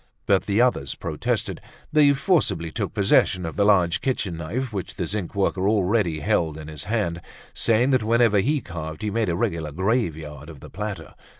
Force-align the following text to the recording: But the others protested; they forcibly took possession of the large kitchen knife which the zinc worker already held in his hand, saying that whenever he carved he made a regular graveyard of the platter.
But 0.25 0.45
the 0.47 0.59
others 0.61 0.95
protested; 0.95 1.61
they 1.93 2.11
forcibly 2.13 2.71
took 2.71 2.91
possession 2.95 3.45
of 3.45 3.55
the 3.55 3.63
large 3.63 4.01
kitchen 4.01 4.35
knife 4.35 4.73
which 4.73 4.95
the 4.95 5.05
zinc 5.05 5.35
worker 5.35 5.69
already 5.69 6.21
held 6.21 6.57
in 6.57 6.69
his 6.69 6.85
hand, 6.85 7.21
saying 7.53 7.91
that 7.91 8.01
whenever 8.01 8.39
he 8.39 8.61
carved 8.61 9.03
he 9.03 9.11
made 9.11 9.29
a 9.29 9.35
regular 9.35 9.71
graveyard 9.71 10.49
of 10.49 10.59
the 10.59 10.71
platter. 10.71 11.13